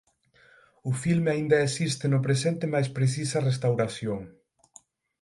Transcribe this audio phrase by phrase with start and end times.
[0.89, 4.19] O filme aínda existe no presente mais precisa restauración.